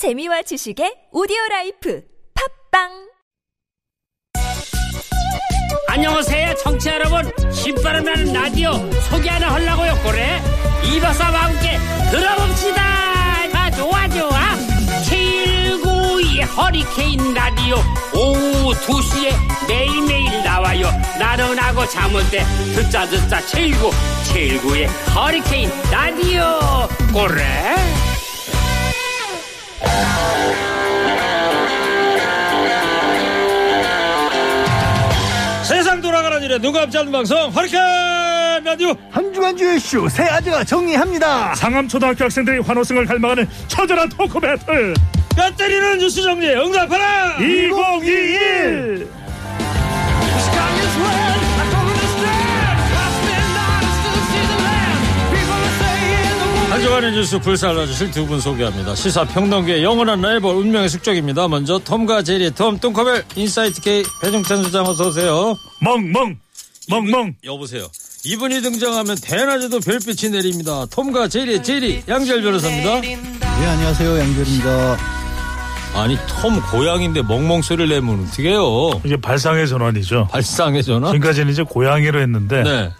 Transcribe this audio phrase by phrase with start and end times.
[0.00, 2.02] 재미와 지식의 오디오 라이프
[2.72, 2.88] 팟빵!
[5.88, 7.30] 안녕하세요 청취자 여러분.
[7.52, 8.72] 신바람 나는 라디오
[9.10, 10.40] 소개 하나 하려고요 그래
[10.86, 11.76] 이박사와 함께
[12.10, 12.82] 들어봅시다.
[13.52, 14.56] 아 좋아 좋아.
[15.04, 17.76] 최일구의 허리케인 라디오
[18.14, 19.36] 오후 2시에
[19.68, 20.86] 매일매일 나와요.
[21.18, 22.42] 나른하고 잠올 때
[22.74, 23.90] 듣자 듣자 제19
[24.32, 26.58] 제1구의 허리케인 라디오.
[27.12, 27.76] 그래
[35.62, 37.50] 세상 돌아가는 일에 눈 감지 않는 방송?
[37.50, 37.80] 허리케인
[38.64, 38.92] 라디오.
[39.10, 41.54] 한 주간 주의 이슈 새 아재가 정리합니다.
[41.54, 44.94] 상암초등학교 학생들이 환호성을 갈망하는 처절한 토크 배틀.
[45.36, 47.36] 뼈 때리는 뉴스 정리에 응답하라!
[47.38, 49.08] 2021
[56.70, 58.94] 한 주간의 뉴스 불살라주실 두 분 소개합니다.
[58.94, 61.48] 시사평론계의 영원한 라이벌 운명의 숙적입니다.
[61.48, 65.56] 먼저 톰과 제리 톰 뚱커벨 인사이트 K 배종찬 소장 어서 오세요.
[65.82, 66.36] 멍멍
[66.88, 67.88] 멍멍 여보세요.
[68.24, 70.86] 이분이 등장하면 대낮에도 별빛이 내립니다.
[70.86, 73.00] 톰과 제리 제리 양지열 변호사입니다.
[73.00, 73.16] 네
[73.66, 74.96] 안녕하세요 양변입니다.
[75.94, 79.00] 아니 톰 고양인데 멍멍 소리를 내면 어떡해요.
[79.04, 80.28] 이게 발상의 전환이죠.
[80.30, 81.08] 발상의 전화?
[81.08, 82.92] 지금까지는 이제 고양이로 했는데 네.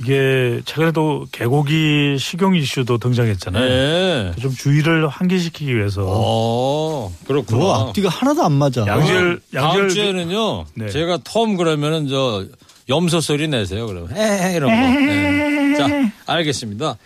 [0.00, 3.64] 이게 최근에도 개고기 식용 이슈도 등장했잖아요.
[3.64, 4.32] 네.
[4.40, 7.58] 좀 주의를 환기시키기 위해서 어, 그렇구나.
[7.58, 8.86] 너 앞뒤가 하나도 안 맞아.
[8.86, 10.64] 양질 다음 양질 주에는요.
[10.74, 10.88] 네.
[10.88, 12.44] 제가 톰 그러면은 저
[12.88, 13.86] 염소 소리 내세요.
[13.86, 15.00] 그러면 에 이런 거.
[15.00, 15.76] 네.
[15.76, 15.88] 자,
[16.26, 16.96] 알겠습니다.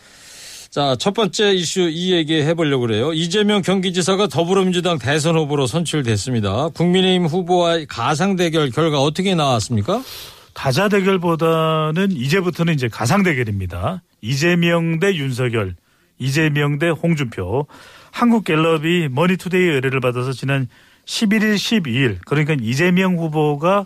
[0.70, 3.12] 자, 첫 번째 이슈 이 얘기 해보려고 그래요.
[3.14, 6.68] 이재명 경기지사가 더불어민주당 대선 후보로 선출됐습니다.
[6.74, 10.02] 국민의힘 후보와의 가상 대결 결과 어떻게 나왔습니까?
[10.56, 14.02] 다자 대결보다는 이제부터는 이제 가상 대결입니다.
[14.22, 15.76] 이재명 대 윤석열,
[16.18, 17.66] 이재명 대 홍준표.
[18.10, 20.66] 한국갤럽이 머니투데이 의뢰를 받아서 지난
[21.04, 23.84] 11일, 12일 그러니까 이재명 후보가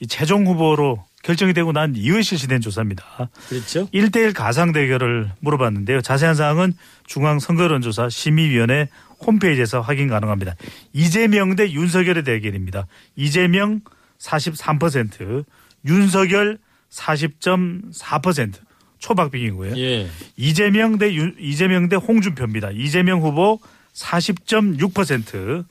[0.00, 3.30] 이 최종 후보로 결정이 되고 난 이후에 실시된 조사입니다.
[3.48, 3.86] 그렇죠.
[3.94, 6.00] 1대1 가상 대결을 물어봤는데요.
[6.00, 6.72] 자세한 사항은
[7.06, 8.88] 중앙선거여론조사 심의위원회
[9.24, 10.56] 홈페이지에서 확인 가능합니다.
[10.92, 12.88] 이재명 대 윤석열의 대결입니다.
[13.14, 13.80] 이재명
[14.18, 15.44] 43%,
[15.86, 16.58] 윤석열
[16.90, 18.52] 40.4%
[18.98, 19.76] 초박 비기고요.
[19.76, 20.08] 예.
[20.36, 22.70] 이재명 대 윤- 이재명 대 홍준표입니다.
[22.72, 23.58] 이재명 후보
[23.94, 25.64] 40.6%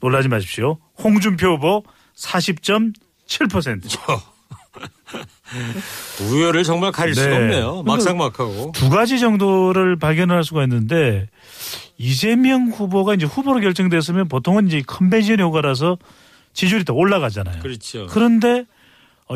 [0.00, 0.78] 놀라지 마십시오.
[1.02, 1.84] 홍준표 후보
[2.16, 4.20] 40.7%.
[6.30, 7.36] 우열을 정말 가릴 수가 네.
[7.36, 7.82] 없네요.
[7.82, 8.72] 막상막하고.
[8.74, 11.28] 두 가지 정도를 발견할 수가 있는데
[11.98, 15.98] 이재명 후보가 이제 후보로 결정됐으면 보통은 이제 컨벤션 효과라서
[16.54, 17.60] 지지율이 더 올라가잖아요.
[17.62, 18.06] 그렇죠.
[18.10, 18.64] 그런데 어,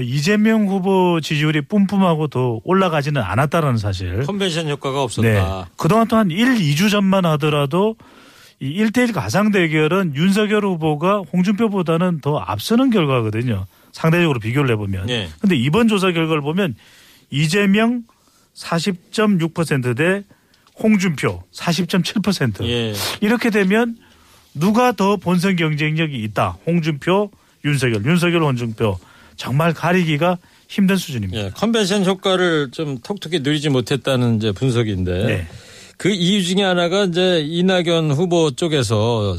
[0.03, 4.25] 이재명 후보 지지율이 뿜뿜하고 더 올라가지는 않았다라는 사실.
[4.25, 5.03] 컨벤션 효과가 네.
[5.05, 5.69] 없었다.
[5.77, 7.97] 그동안 또 한 1, 2주 전만 하더라도
[8.61, 13.67] 이 1대1 가상 대결은 윤석열 후보가 홍준표보다는 더 앞서는 결과거든요.
[13.93, 15.09] 상대적으로 비교를 해보면.
[15.11, 15.29] 예.
[15.41, 16.75] 근데 이번 조사 결과를 보면
[17.31, 18.03] 이재명
[18.55, 20.23] 40.6%대
[20.78, 22.65] 홍준표 40.7%.
[22.65, 22.93] 예.
[23.21, 23.97] 이렇게 되면
[24.55, 26.57] 누가 더 본선 경쟁력이 있다.
[26.67, 27.31] 홍준표,
[27.65, 28.99] 윤석열, 윤석열, 홍준표.
[29.36, 30.38] 정말 가리기가
[30.69, 31.44] 힘든 수준입니다.
[31.44, 31.50] 예.
[31.50, 35.24] 컨벤션 효과를 좀 톡톡히 누리지 못했다는 이제 분석인데.
[35.26, 35.47] 네.
[35.97, 39.36] 그 이유 중에 하나가 이제 이낙연 후보 쪽에서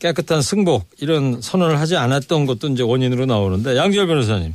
[0.00, 4.54] 깨끗한 승복 이런 선언을 하지 않았던 것도 이제 원인으로 나오는데 양지열 변호사님.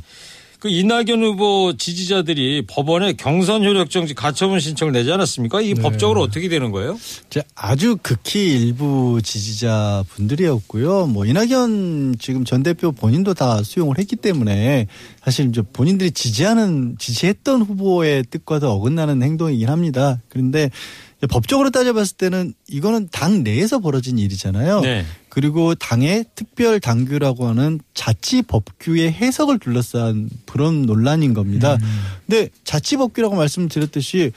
[0.66, 5.60] 그 이낙연 후보 지지자들이 법원에 경선 효력 정지 가처분 신청을 내지 않았습니까?
[5.60, 6.98] 이게 법적으로 어떻게 되는 거예요?
[7.54, 11.06] 아주 극히 일부 지지자 분들이었고요.
[11.06, 14.88] 뭐 이낙연 지금 전 대표 본인도 다 수용을 했기 때문에
[15.22, 20.20] 사실 이제 본인들이 지지하는 지지했던 후보의 뜻과도 어긋나는 행동이긴 합니다.
[20.28, 20.70] 그런데
[21.30, 24.80] 법적으로 따져봤을 때는 이거는 당 내에서 벌어진 일이잖아요.
[24.80, 25.06] 네.
[25.28, 31.78] 그리고 당의 특별 당규라고 하는 자치 법규의 해석을 둘러싼 그런 논란인 겁니다.
[32.26, 34.32] 근데 자치 법규라고 말씀드렸듯이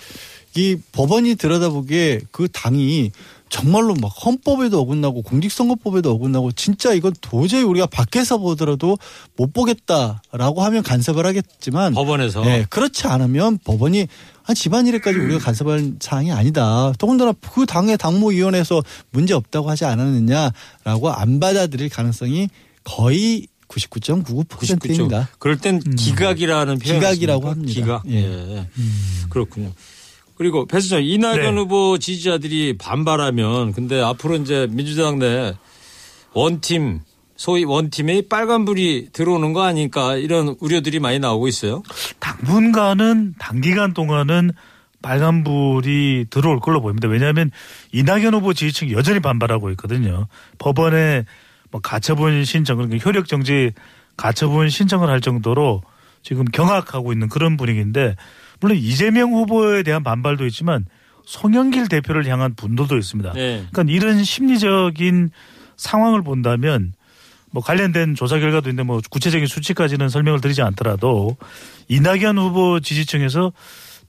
[0.55, 3.11] 이 법원이 들여다보기에 그 당이
[3.49, 8.97] 정말로 막 헌법에도 어긋나고 공직선거법에도 어긋나고 진짜 이건 도저히 우리가 밖에서 보더라도
[9.35, 12.41] 못 보겠다라고 하면 간섭을 하겠지만 법원에서.
[12.41, 14.07] 네, 그렇지 않으면 법원이
[14.43, 16.93] 한 집안일에까지 우리가 간섭할 사항이 아니다.
[16.97, 18.81] 더군다나 그 당의 당무위원회에서
[19.11, 22.49] 문제 없다고 하지 않았느냐라고 안 받아들일 가능성이
[22.83, 25.29] 거의 99.99%입니다.
[25.37, 27.73] 그럴 땐 기각이라는 표현 기각이라고 합니다.
[27.73, 28.03] 기각.
[28.09, 28.23] 예.
[28.23, 28.67] 예.
[29.29, 29.71] 그렇군요.
[30.39, 31.61] 그리고 배수장 이낙연 네.
[31.61, 35.53] 후보 지지자들이 반발하면 근데 앞으로 이제 민주당 내
[36.31, 37.01] 원팀
[37.35, 41.83] 소위 원팀에 빨간불이 들어오는 거 아닐까 이런 우려들이 많이 나오고 있어요.
[42.19, 44.51] 당분간은 단기간 동안은
[45.01, 47.09] 빨간불이 들어올 걸로 보입니다.
[47.09, 47.51] 왜냐하면
[47.91, 50.27] 이낙연 후보 지지층이 여전히 반발하고 있거든요.
[50.57, 51.25] 법원에
[51.69, 53.73] 뭐 가처분 신청, 그러니까 효력 정지
[54.15, 55.83] 가처분 신청을 할 정도로
[56.23, 58.15] 지금 경악하고 있는 그런 분위기인데
[58.59, 60.85] 물론 이재명 후보에 대한 반발도 있지만
[61.25, 63.33] 송영길 대표를 향한 분노도 있습니다.
[63.33, 63.65] 네.
[63.71, 65.29] 그러니까 이런 심리적인
[65.77, 66.93] 상황을 본다면
[67.51, 71.37] 뭐 관련된 조사 결과도 있는데 뭐 구체적인 수치까지는 설명을 드리지 않더라도
[71.87, 73.51] 이낙연 후보 지지층에서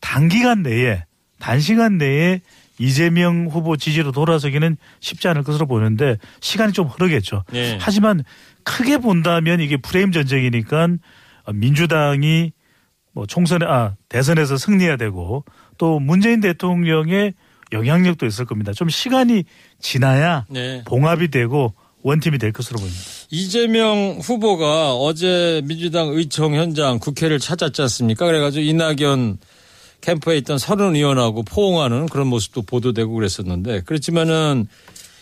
[0.01, 1.05] 단기간 내에
[1.39, 2.41] 단시간 내에
[2.79, 7.45] 이재명 후보 지지로 돌아서기는 쉽지 않을 것으로 보이는데 시간이 좀 흐르겠죠.
[7.53, 7.79] 네.
[7.81, 8.25] 하지만
[8.65, 10.89] 크게 본다면 이게 프레임 전쟁이니까
[11.53, 12.53] 민주당이
[13.13, 15.45] 뭐 총선에 아 대선에서 승리해야 되고
[15.79, 17.35] 또 문재인 대통령의
[17.73, 18.73] 영향력도 있을 겁니다.
[18.73, 19.45] 좀 시간이
[19.81, 20.83] 지나야 네.
[20.87, 23.03] 봉합이 되고 원팀이 될 것으로 보입니다.
[23.31, 28.27] 이재명 후보가 어제 민주당 의총 현장 국회를 찾았지 않습니까?
[28.27, 29.39] 그래가지고 이낙연
[30.01, 34.67] 캠프에 있던 서른 의원하고 포옹하는 그런 모습도 보도되고 그랬었는데 그렇지만은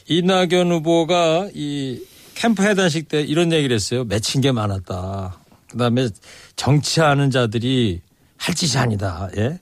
[0.08, 2.00] 이낙연 후보가 이
[2.34, 4.04] 캠프 해단식 때 이런 얘기를 했어요.
[4.04, 5.40] 맺힌 게 많았다.
[5.70, 6.08] 그다음에
[6.56, 8.00] 정치하는 자들이
[8.36, 9.28] 할 짓이 아니다.
[9.36, 9.58] 예.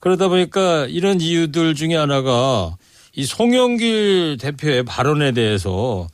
[0.00, 2.76] 그러다 보니까 이런 이유들 중에 하나가
[3.14, 6.08] 이 송영길 대표의 발언에 대해서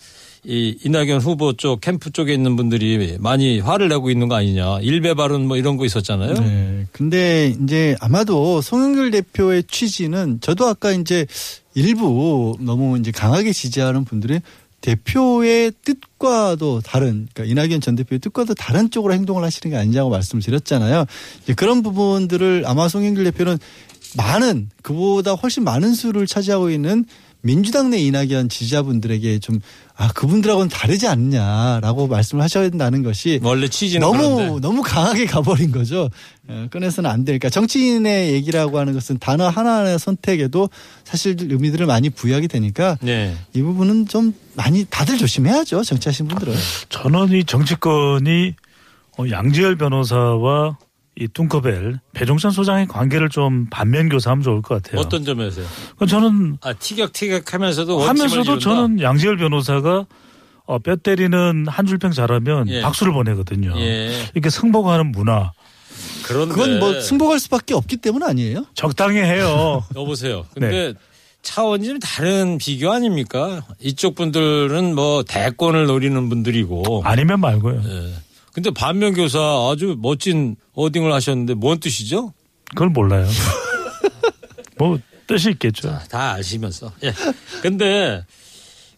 [0.45, 4.81] 이 이낙연 후보 쪽 캠프 쪽에 있는 분들이 많이 화를 내고 있는 거 아니냐.
[4.81, 6.35] 일배 발언 뭐 이런 거 있었잖아요.
[6.35, 6.87] 네.
[6.93, 11.27] 근데 이제 아마도 송영길 대표의 취지는 저도 아까 이제
[11.75, 14.41] 일부 너무 이제 강하게 지지하는 분들이
[14.80, 21.04] 대표의 뜻과도 다른, 그러니까 이낙연 전 대표의 뜻과도 다른 쪽으로 행동을 하시는 게 아니냐고 말씀드렸잖아요.
[21.42, 23.58] 이제 그런 부분들을 아마 송영길 대표는
[24.16, 27.04] 많은 그보다 훨씬 많은 수를 차지하고 있는
[27.40, 29.60] 민주당 내 이낙연 지지자분들에게 좀
[30.00, 34.61] 아 그분들하고는 다르지 않냐라고 말씀을 하셔야 된다는 것이 원래 취지는 너무 그런데.
[34.61, 36.09] 너무 강하게 가버린 거죠.
[36.47, 40.71] 어, 꺼내서는 안 되니까 정치인의 얘기라고 하는 것은 단어 하나하나의 선택에도
[41.03, 43.35] 사실 의미들을 많이 부여하게 되니까 네.
[43.55, 45.83] 이 부분은 좀 많이 다들 조심해야죠.
[45.83, 46.55] 정치하신 분들은.
[46.91, 48.55] 저는 이 정치권이
[49.19, 50.79] 어, 양지열 변호사와
[51.20, 55.00] 이 뚱커벨 배종찬 소장의 관계를 좀 반면 교사하면 좋을 것 같아요.
[55.00, 55.67] 어떤 점에서요?
[55.97, 58.59] 그러니까 저는 아 티격태격 하면서도?
[58.61, 60.06] 저는 양지열 변호사가
[60.67, 62.82] 어, 뼈 때리는 한 줄평 잘하면 예.
[62.82, 63.75] 박수를 보내거든요.
[63.79, 64.12] 예.
[64.35, 65.53] 이렇게 승복하는 문화
[66.23, 68.67] 그런데 그건 뭐 승복할 수밖에 없기 때문 아니에요?
[68.75, 69.82] 적당히 해요.
[69.97, 70.44] 여보세요.
[70.56, 70.69] 네.
[70.69, 70.94] 근데
[71.43, 73.64] 차원이 좀 다른 비교 아닙니까?
[73.81, 77.03] 이쪽 분들은 뭐 대권을 노리는 분들이고.
[77.05, 77.82] 아니면 말고요.
[77.85, 78.27] 예.
[78.58, 79.38] 근데 반면 교사
[79.70, 82.34] 아주 멋진 어딩을 하셨는데 뭔 뜻이죠?
[82.70, 83.25] 그걸 몰라요.
[84.76, 85.90] 뭐 뜻이 있겠죠.
[85.90, 86.90] 아, 다 아시면서.
[87.05, 87.12] 예.
[87.62, 88.25] 근데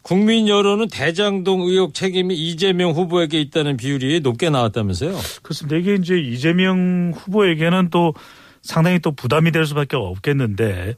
[0.00, 5.18] 국민 여론은 대장동 의혹 책임이 이재명 후보에게 있다는 비율이 높게 나왔다면서요?
[5.42, 5.76] 그렇습니다.
[5.76, 8.14] 이게 이제 이재명 후보에게는 또
[8.62, 10.96] 상당히 또 부담이 될 수밖에 없겠는데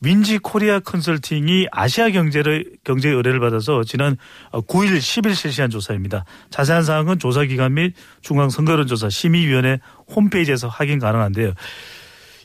[0.00, 4.16] 윈지 코리아 컨설팅이 아시아 경제를 경제 의뢰를 받아서 지난
[4.52, 6.24] 9일 10일 실시한 조사입니다.
[6.50, 9.78] 자세한 사항은 조사 기관 및 중앙 선거론 조사 심의위원회
[10.14, 11.54] 홈페이지에서 확인 가능한데요.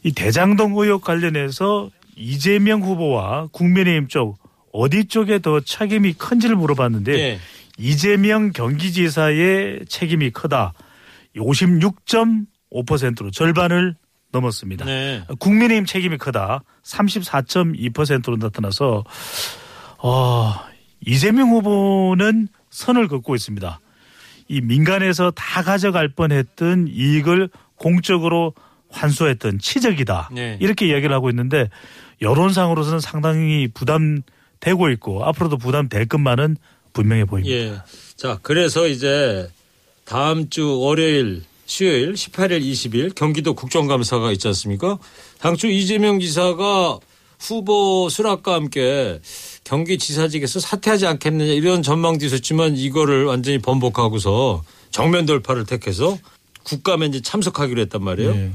[0.03, 4.37] 이 대장동 의혹 관련해서 이재명 후보와 국민의힘 쪽
[4.71, 7.39] 어디 쪽에 더 책임이 큰지를 물어봤는데 예.
[7.77, 10.73] 이재명 경기지사의 책임이 크다.
[11.35, 13.95] 56.5%로 절반을
[14.31, 14.85] 넘었습니다.
[14.85, 15.23] 네.
[15.39, 16.63] 국민의힘 책임이 크다.
[16.83, 19.03] 34.2%로 나타나서
[19.97, 20.53] 어,
[21.05, 23.79] 이재명 후보는 선을 긋고 있습니다.
[24.47, 28.53] 이 민간에서 다 가져갈 뻔했던 이익을 공적으로
[28.89, 30.29] 환수했던 치적이다.
[30.33, 30.57] 네.
[30.59, 31.69] 이렇게 이야기를 하고 있는데
[32.21, 36.57] 여론상으로서는 상당히 부담되고 있고 앞으로도 부담될 것만은
[36.93, 37.55] 분명해 보입니다.
[37.55, 37.77] 예.
[38.15, 39.47] 자, 그래서 이제
[40.05, 44.97] 다음 주 월요일, 수요일 18일, 20일 경기도 국정감사가 있지 않습니까?
[45.39, 46.97] 당초 이재명 지사가
[47.39, 49.19] 후보 수락과 함께
[49.63, 56.17] 경기 지사직에서 사퇴하지 않겠느냐 이런 전망도 있었지만 이거를 완전히 번복하고서 정면 돌파를 택해서
[56.63, 58.33] 국감에 참석하기로 했단 말이에요.
[58.33, 58.51] 네.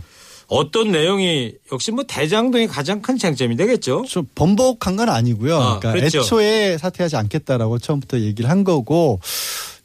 [0.48, 4.04] 어떤 내용이 역시 뭐 대장동이 가장 큰 쟁점이 되겠죠.
[4.08, 5.56] 좀 번복한 건 아니고요.
[5.56, 6.18] 아, 그러니까 그랬죠.
[6.18, 9.20] 애초에 사퇴하지 않겠다라고 처음부터 얘기를 한 거고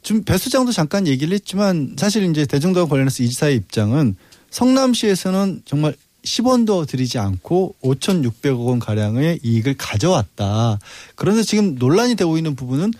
[0.02, 4.16] 지금 배 수장도 잠깐 얘기를 했지만 사실 이제 대정도와 관련해서 이 지사의 입장은
[4.50, 10.78] 성남시에서는 정말 10원도 들이지 않고 5,600억 원 가량의 이익을 가져왔다.
[11.14, 12.92] 그런데 지금 논란이 되고 있는 부분은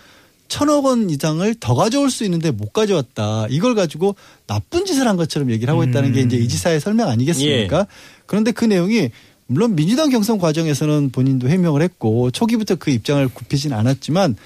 [0.49, 3.47] 천억 원 이상을 더 가져올 수 있는데 못 가져왔다.
[3.51, 4.17] 이걸 가지고
[4.47, 6.27] 나쁜 짓을 한 것처럼 얘기를 하고 있다는 게 음.
[6.27, 7.87] 이제 이 지사의 설명 아니겠습니까?
[8.27, 9.11] 그런데 그 내용이
[9.47, 14.37] 물론 민주당 경선 과정에서는 본인도 해명을 했고 초기부터 그 입장을 굽히진 않았지만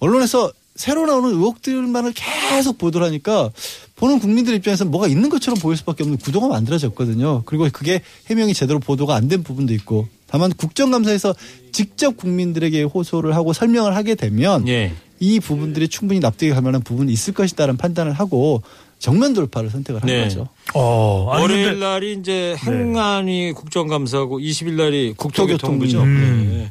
[0.00, 3.50] 언론에서 새로 나오는 의혹들만을 계속 보도를 하니까
[3.96, 7.42] 보는 국민들 입장에서 뭐가 있는 것처럼 보일 수밖에 없는 구도가 만들어졌거든요.
[7.46, 11.34] 그리고 그게 해명이 제대로 보도가 안 된 부분도 있고 다만 국정감사에서
[11.72, 14.92] 직접 국민들에게 호소를 하고 설명을 하게 되면 예.
[15.20, 18.62] 이 부분들이 충분히 납득이 갈 만한 부분이 있을 것이다라는 판단을 하고
[18.98, 20.24] 정면 돌파를 선택을 한 네.
[20.24, 20.48] 거죠.
[20.74, 26.02] 어, 월요일 근데 날이 이제 행안위 국정감사고 20일 날이 국토교통부죠.
[26.02, 26.70] 음.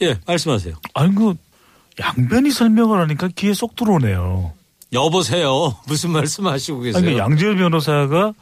[0.00, 0.06] 예.
[0.08, 0.74] 예, 말씀하세요.
[0.94, 1.34] 아니 그
[2.00, 4.52] 양변이 설명을 하니까 귀에 쏙 들어오네요.
[4.92, 5.74] 여보세요.
[5.88, 6.98] 무슨 말씀하시고 계세요?
[7.02, 8.32] 아니 그 양지열 변호사가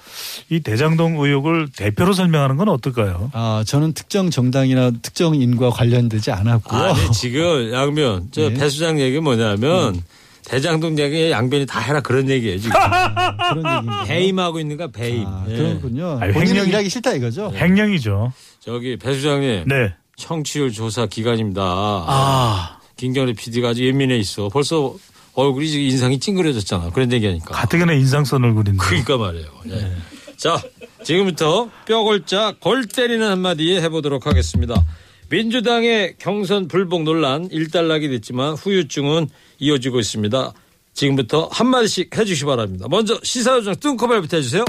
[0.51, 3.31] 이 대장동 의혹을 대표로 설명하는 건 어떨까요?
[3.33, 6.81] 아, 저는 특정 정당이나 특정 인과 관련되지 않았고요.
[6.83, 8.55] 아니 지금 양변 저 네.
[8.55, 10.03] 배 수장 얘기 뭐냐면
[10.45, 12.73] 대장동 얘기 양변이 다 해라 그런 얘기예요 지금
[13.55, 14.05] 그런 얘기입니다.
[14.05, 15.25] 배임하고 있는 거야 배임.
[15.27, 15.57] 아, 예.
[15.57, 16.19] 그렇군요.
[16.21, 17.53] 아니, 본인은 횡령이- 일하기 싫다 이거죠.
[17.55, 18.33] 횡령이죠.
[18.61, 19.95] 저기 배 수장님 네.
[20.17, 21.63] 청취율 조사 기간입니다.
[21.65, 24.49] 아 김경래 PD가 아주 예민해 있어.
[24.49, 24.95] 벌써
[25.35, 26.91] 얼굴이 지금 인상이 찡그려졌잖아.
[26.91, 27.53] 그런 얘기하니까.
[27.53, 28.79] 가뜩이나 인상 쓴 얼굴인데.
[28.79, 29.47] 그러니까 말이에요.
[29.71, 29.93] 예.
[30.37, 30.63] 자,
[31.03, 34.87] 지금부터 뼈골자 골 때리는 한마디 해보도록 하겠습니다.
[35.31, 39.29] 민주당의 경선 불복 논란 일단락이 됐지만 후유증은
[39.59, 40.53] 이어지고 있습니다.
[40.95, 42.87] 지금부터 한마디씩 해주시 기 바랍니다.
[42.89, 44.65] 먼저 시사요정 뚱커벨부터 해주세요.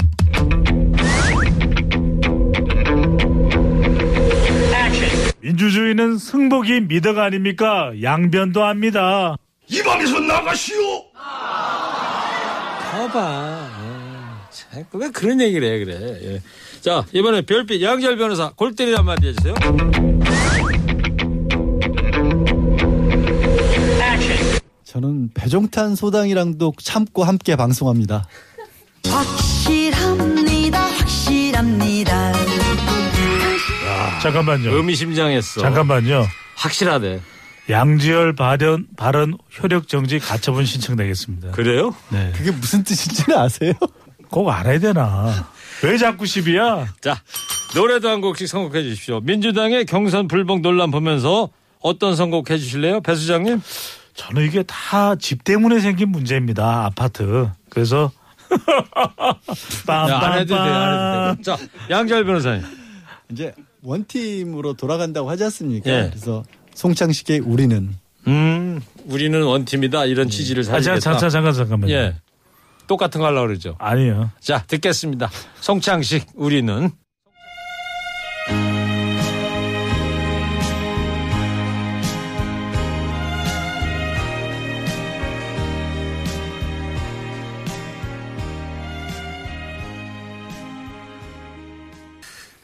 [5.54, 7.92] 민주주의는 승복이 미덕 아닙니까?
[8.02, 9.36] 양변도 합니다.
[9.68, 11.04] 이 밤에서 나가시오.
[12.90, 13.70] 봐봐.
[13.80, 13.84] 예.
[14.50, 16.18] 참, 왜 그런 얘기를 해, 그래.
[16.22, 16.42] 예.
[16.80, 19.54] 자, 이번에 별빛 양절 변호사 골 때리는 한마디 해주세요.
[24.84, 28.28] 저는 배종탄 소당이랑도 참고 함께 방송합니다.
[29.06, 32.23] 확실합니다 확실합니다
[34.24, 34.74] 잠깐만요.
[34.74, 35.60] 의미심장했어.
[35.60, 36.26] 잠깐만요.
[36.56, 37.20] 확실하대.
[37.70, 41.50] 양지열 발언 발언 효력 정지 가처분 신청되겠습니다.
[41.52, 41.94] 그래요?
[42.10, 42.32] 네.
[42.36, 43.72] 그게 무슨 뜻인지는 아세요?
[44.30, 45.46] 꼭 알아야 되나?
[45.82, 46.86] 왜 자꾸 시비야?
[47.00, 47.20] 자,
[47.74, 49.20] 노래도 한 곡씩 선곡해 주십시오.
[49.20, 51.48] 민주당의 경선 불복 논란 보면서
[51.80, 53.00] 어떤 선곡 해 주실래요?
[53.00, 53.60] 배 수장님?
[54.14, 56.84] 저는 이게 다 집 때문에 생긴 문제입니다.
[56.84, 57.48] 아파트.
[57.70, 58.12] 그래서
[59.90, 61.42] 야, 안 해도 돼, 안 해도 돼.
[61.42, 61.56] 자,
[61.90, 62.62] 양절 변호사님.
[63.30, 63.52] 이제
[63.84, 65.90] 원팀으로 돌아간다고 하지 않습니까?
[65.90, 66.08] 예.
[66.10, 66.42] 그래서
[66.74, 67.94] 송창식의 우리는
[68.26, 70.06] 음, 우리는 원팀이다.
[70.06, 71.00] 이런 취지를 아, 살리겠다.
[71.00, 71.92] 잠깐, 잠깐, 잠깐, 잠깐만요.
[71.94, 72.14] 예.
[72.86, 73.76] 똑같은 거 하려고 그러죠.
[73.78, 74.30] 아니요.
[74.40, 75.30] 자, 듣겠습니다.
[75.60, 76.90] 송창식, 우리는.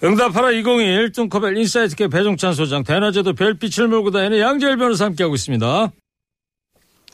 [0.03, 5.93] 응답하라 2021 뚱커벨 인사이트 K 배종찬 소장 대낮에도 별빛을 몰고 다니는 양지열 변호사 함께하고 있습니다.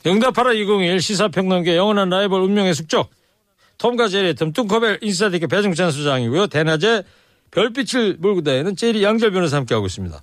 [0.05, 3.09] 응답하라 2021 시사평론계 영원한 라이벌 운명의 숙적
[3.77, 6.47] 톰과 제리의 톰 뚱커벨 인사이트 K 배종찬 소장이고요.
[6.47, 7.03] 대낮에
[7.51, 10.21] 별빛을 몰고 다니는 제리 양지열 변호사 함께하고 있습니다.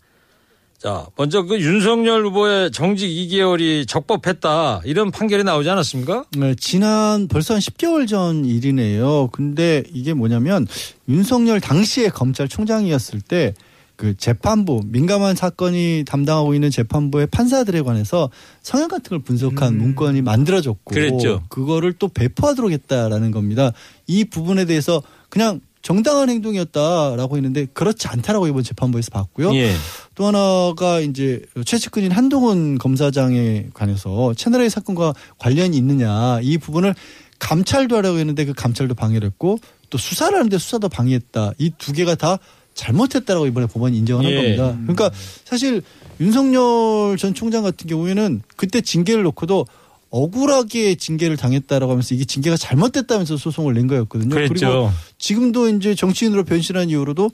[0.85, 6.27] 자, 먼저 그 윤석열 후보의 정직 2개월이 적법했다 이런 판결이 나오지 않았습니까?
[6.37, 9.31] 네, 지난 벌써 한 10개월 전 일이네요.
[9.33, 10.67] 근데 이게 뭐냐면
[11.09, 13.55] 윤석열 당시에 검찰총장이었을 때
[13.97, 18.29] 그 재판부 민감한 사건이 담당하고 있는 재판부의 판사들에 관해서
[18.61, 21.43] 성향 같은 걸 분석한 문건이 만들어졌고 그랬죠.
[21.49, 23.73] 그거를 또 배포하도록 했다라는 겁니다.
[24.07, 29.55] 이 부분에 대해서 그냥 정당한 행동이었다라고 했는데 그렇지 않다라고 이번 재판부에서 봤고요.
[29.55, 29.71] 예.
[30.15, 36.95] 또 하나가 이제 최측근인 한동훈 검사장에 관해서 채널A 사건과 관련이 있느냐 이 부분을
[37.39, 39.59] 감찰도 하려고 했는데 그 감찰도 방해를 했고
[39.91, 42.39] 또 수사를 하는데 수사도 방해했다 이 두 개가 다
[42.73, 44.37] 잘못했다라고 이번에 법원이 인정을 한 예.
[44.37, 44.79] 겁니다.
[44.83, 45.11] 그러니까
[45.45, 45.83] 사실
[46.19, 49.67] 윤석열 전 총장 같은 경우에는 그때 징계를 놓고도
[50.15, 54.33] 억울하게 징계를 당했다라고 하면서 이게 징계가 잘못됐다면서 소송을 낸 거였거든요.
[54.33, 54.67] 그랬죠.
[54.67, 57.33] 리고 지금도 이제 정치인으로 변신한 이후로도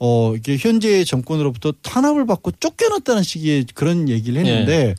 [0.00, 4.96] 어 이게 현재 정권으로부터 탄압을 받고 쫓겨났다는 식의 그런 얘기를 했는데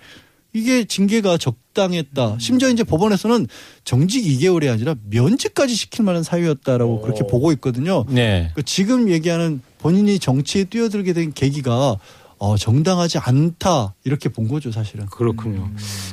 [0.53, 2.37] 이게 징계가 적당했다.
[2.39, 3.47] 심지어 이제 법원에서는
[3.83, 8.05] 정직 2개월이 아니라 면직까지 시킬 만한 사유였다라고 그렇게 보고 있거든요.
[8.07, 8.51] 네.
[8.55, 11.97] 그 지금 얘기하는 본인이 정치에 뛰어들게 된 계기가
[12.39, 15.05] 어 정당하지 않다 이렇게 본 거죠 사실은.
[15.07, 15.69] 그렇군요.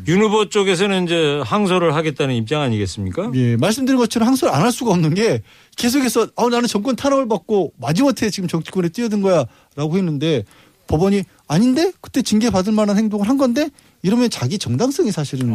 [0.09, 3.31] 윤 후보 쪽에서는 이제 항소를 하겠다는 입장 아니겠습니까?
[3.35, 5.43] 예, 말씀드린 것처럼 항소를 안 할 수가 없는 게
[5.77, 10.45] 계속해서 어, 나는 정권 탄압을 받고 마지못해 지금 정치권에 뛰어든 거야라고 했는데
[10.87, 13.69] 법원이 아닌데 그때 징계 받을 만한 행동을 한 건데
[14.05, 15.51] 이러면 자기 정당성이 사실은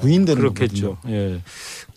[0.00, 0.96] 부인되는 그렇겠죠.
[0.96, 1.14] 거거든요.
[1.14, 1.40] 예.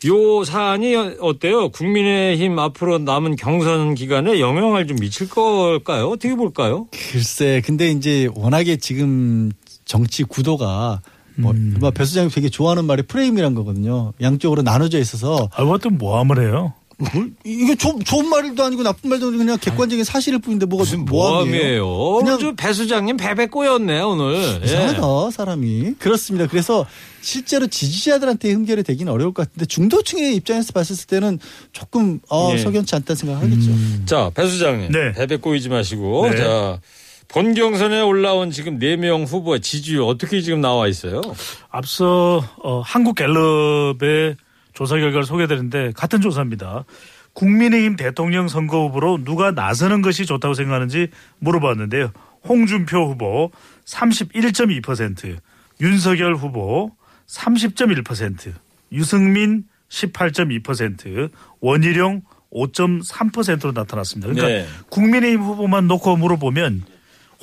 [0.08, 1.70] 요 사안이 어때요?
[1.70, 6.10] 국민의힘 앞으로 남은 경선 기간에 영향을 좀 미칠 걸까요?
[6.10, 6.88] 어떻게 볼까요?
[7.12, 9.52] 글쎄, 근데 이제 워낙에 지금
[9.86, 11.02] 정치 구도가
[11.38, 14.14] 뭐, 뭐 배수장이 되게 좋아하는 말이 프레임이란 거거든요.
[14.22, 16.74] 양쪽으로 나눠져 있어서 아, 그것도 모함을 해요.
[16.98, 21.04] 뭘, 이게 좋, 좋은 말도 아니고 나쁜 말도 아니고 그냥 객관적인 사실일 뿐인데 뭐가 무슨
[21.06, 21.84] 모함이에요.
[21.86, 22.16] 모함이에요.
[22.20, 24.62] 그냥 그냥 배 수장님 베베 꼬였네 오늘.
[24.62, 24.66] 예.
[24.66, 26.48] 이상하다 사람이 그렇습니다.
[26.48, 26.86] 그래서
[27.22, 31.40] 실제로 지지자들한테 흠결이 되기는 어려울 것 같은데 중도층의 입장에서 봤을 때는
[31.74, 32.58] 조금 어, 예.
[32.60, 33.72] 석연치 않다는 생각을 하겠죠.
[34.06, 34.92] 자, 배 수장님.
[34.92, 35.12] 네.
[35.14, 36.30] 베베 꼬이지 마시고.
[36.30, 36.38] 네.
[36.38, 36.80] 자,
[37.28, 41.22] 본 경선에 올라온 지금 4명 후보의 지지율 어떻게 지금 나와 있어요?
[41.70, 44.36] 앞서 어, 한국갤럽의
[44.75, 46.86] 조사 결과를 소개드렸는데 같은 조사입니다.
[47.34, 51.08] 국민의힘 대통령 선거 후보로 누가 나서는 것이 좋다고 생각하는지
[51.39, 52.12] 물어봤는데요.
[52.48, 53.51] 홍준표 후보
[53.86, 55.38] 31.2%,
[55.82, 56.91] 윤석열 후보
[57.27, 58.53] 30.1%,
[58.91, 62.22] 유승민 18.2%, 원희룡
[62.53, 64.32] 5.3%로 나타났습니다.
[64.32, 64.67] 그러니까 네.
[64.89, 66.84] 국민의힘 후보만 놓고 물어보면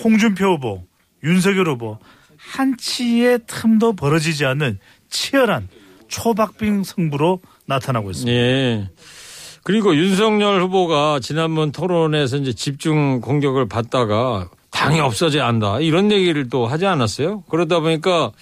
[0.03, 0.87] 홍준표 후보,
[1.25, 1.99] 윤석열 후보
[2.37, 4.79] 한 치의 틈도 벌어지지 않는
[5.11, 5.69] 치열한
[6.13, 8.39] 초박빙 승부로 나타나고 있습니다.
[8.39, 8.89] 예.
[9.65, 15.81] 그리고 윤석열 후보가 지난번 토론에서 이제 집중 공격을 받다가 당이 없어져야 한다.
[15.81, 17.45] 이런 얘기를 또 하지 않았어요?
[17.49, 18.33] 그러다 보니까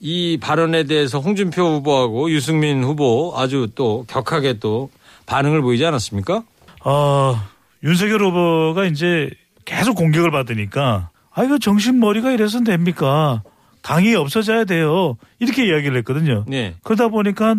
[0.00, 4.90] 이 발언에 대해서 홍준표 후보하고 유승민 후보 아주 또 격하게 또
[5.26, 6.42] 반응을 보이지 않았습니까?
[6.84, 7.40] 어,
[7.84, 9.30] 윤석열 후보가 이제
[9.64, 13.42] 계속 공격을 받으니까 아 이거 정신 머리가 이래서 됩니까?
[13.82, 15.16] 당이 없어져야 돼요.
[15.38, 16.44] 이렇게 이야기를 했거든요.
[16.48, 16.74] 네.
[16.82, 17.56] 그러다 보니까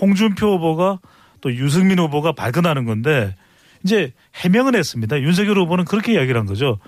[0.00, 1.00] 홍준표 후보가
[1.40, 3.34] 또 유승민 후보가 발끈하는 건데
[3.84, 5.20] 이제 해명은 했습니다.
[5.20, 6.78] 윤석열 후보는 그렇게 이야기를 한 거죠.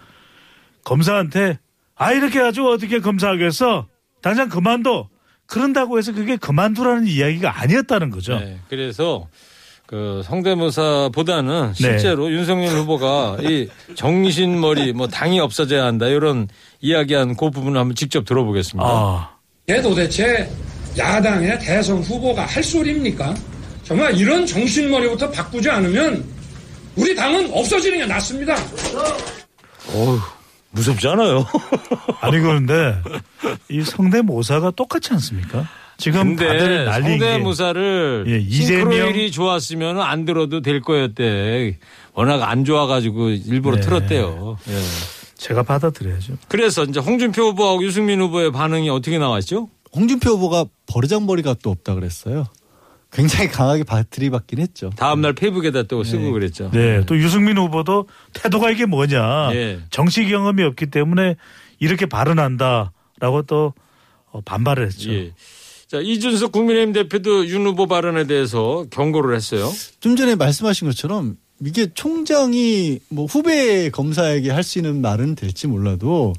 [0.85, 1.59] 검사한테
[1.97, 3.87] 아 이렇게 가지고 어떻게 검사하겠어?
[4.23, 5.09] 당장 그만둬.
[5.47, 8.39] 그런다고 해서 그게 그만두라는 이야기가 아니었다는 거죠.
[8.39, 8.61] 네.
[8.69, 9.29] 그래서
[9.89, 16.47] 그 성대모사보다는 실제로 윤석열 후보가 이 정신머리 뭐 당이 없어져야 한다 이런
[16.83, 18.87] 이야기한 그 부분을 한번 직접 들어보겠습니다.
[18.87, 19.31] 아,
[19.71, 20.47] 얘 도대체
[20.99, 23.35] 야당의 대선 후보가 할 소리입니까?
[23.83, 26.23] 정말 이런 정신머리부터 바꾸지 않으면
[26.95, 28.55] 우리 당은 없어지는 게 낫습니다.
[29.95, 30.21] 어휴,
[30.73, 31.47] 무섭지 않아요?
[32.21, 32.95] 아니 그런데
[33.71, 35.67] 이 성대모사가 똑같지 않습니까?
[35.99, 41.77] 지금 다들 근데 난리인 게 성대모사를 예, 이재명- 싱크로율이 좋았으면 안 들어도 될 거였대.
[42.15, 43.83] 워낙 안 좋아가지고 일부러 네.
[43.83, 44.57] 틀었대요.
[44.69, 44.73] 예.
[45.35, 46.35] 제가 받아들여야죠.
[46.49, 49.69] 그래서 이제 홍준표 후보하고 유승민 후보의 반응이 어떻게 나왔죠?
[49.95, 52.47] 홍준표 후보가 버르장머리가 또 없다 그랬어요.
[53.11, 54.91] 굉장히 강하게 바- 들이받긴 했죠.
[54.97, 56.71] 다음날 페이북에다 또 쓰고 그랬죠.
[56.73, 59.51] 네, 또 유승민 후보도 태도가 이게 뭐냐.
[59.55, 59.81] 예.
[59.91, 61.35] 정치 경험이 없기 때문에
[61.81, 63.73] 이렇게 발언한다라고 또
[64.31, 65.11] 어, 반발을 했죠.
[65.13, 65.33] 예.
[65.89, 69.73] 자, 이준석 국민의힘 대표도 윤 후보 발언에 대해서 경고를 했어요.
[70.01, 76.35] 좀 전에 말씀하신 것처럼 이게 총장이 뭐 후배 검사에게 할 수 있는 말은 될지 몰라도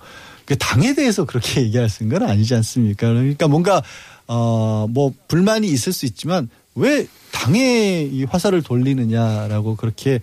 [0.45, 3.07] 그 당에 대해서 그렇게 얘기할 수 있는 건 아니지 않습니까?
[3.07, 3.81] 그러니까 뭔가
[4.27, 10.19] 어 뭐 불만이 있을 수 있지만 왜 당에 이 화살을 돌리느냐라고 그렇게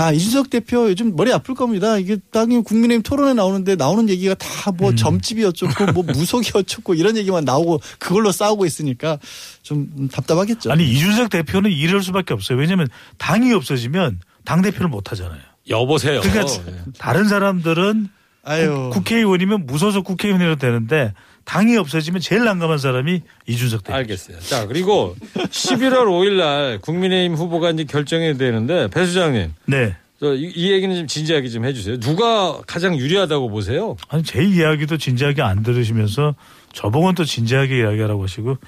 [0.00, 1.98] 아 이준석 대표 요즘 머리 아플 겁니다.
[1.98, 4.76] 이게 당연히 국민의힘 토론에 나오는데 나오는 얘기가 다 음.
[4.78, 9.18] 뭐 점집이 어쩌고 뭐 무속이 어쩌고 이런 얘기만 나오고 그걸로 싸우고 있으니까
[9.62, 10.72] 좀 답답하겠죠.
[10.72, 12.56] 아니 이준석 대표는 이럴 수밖에 없어요.
[12.56, 15.40] 왜냐하면 당이 없어지면 당 대표를 못 하잖아요.
[15.68, 16.22] 여보세요.
[16.22, 16.76] 그러니까 예.
[16.98, 18.08] 다른 사람들은
[18.42, 18.88] 아유.
[18.94, 21.12] 국회의원이면 무소속 국회의원이라도 되는데
[21.44, 23.96] 당이 없어지면 제일 난감한 사람이 이준석 대표.
[23.96, 24.38] 알겠어요.
[24.40, 29.96] 자, 그리고 11월 5일 날 국민의힘 후보가 이제 결정이 되는데 배 수장님, 네.
[30.20, 31.98] 저 이, 이 얘기는 좀 진지하게 좀 해주세요.
[31.98, 33.96] 누가 가장 유리하다고 보세요?
[34.08, 36.34] 아니 제 이야기도 진지하게 안 들으시면서
[36.74, 38.58] 저보고는 또 진지하게 이야기하라고 하시고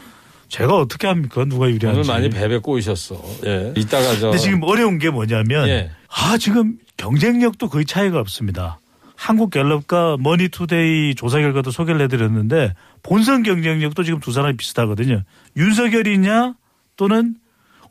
[0.48, 1.44] 제가 어떻게 합니까?
[1.44, 2.00] 누가 유리한지.
[2.00, 3.22] 오늘 많이 베베 꼬이셨어.
[3.46, 3.72] 예.
[3.76, 4.30] 이따가 저.
[4.30, 5.90] 근데 지금 어려운 게 뭐냐면 예.
[6.08, 8.78] 아 지금 경쟁력도 거의 차이가 없습니다.
[9.22, 15.22] 한국갤럽과 머니투데이 조사 결과도 소개를 해드렸는데 본선 경쟁력도 지금 두 사람이 비슷하거든요.
[15.56, 16.54] 윤석열이냐
[16.96, 17.36] 또는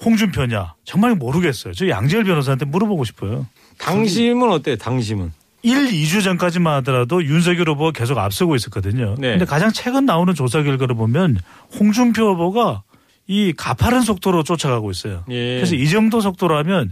[0.03, 1.73] 홍준표냐 정말 모르겠어요.
[1.73, 3.47] 저 양지열 변호사한테 물어보고 싶어요.
[3.77, 4.75] 당심은 어때요?
[4.75, 5.31] 당심은.
[5.63, 9.15] 1, 2주 전까지만 하더라도 윤석열 후보가 계속 앞서고 있었거든요.
[9.17, 9.31] 네.
[9.31, 11.37] 근데 가장 최근 나오는 조사 결과를 보면
[11.79, 12.83] 홍준표 후보가
[13.27, 15.23] 이 가파른 속도로 쫓아가고 있어요.
[15.29, 15.55] 예.
[15.55, 16.91] 그래서 이 정도 속도라면